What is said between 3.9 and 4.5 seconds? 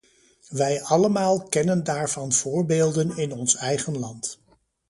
land.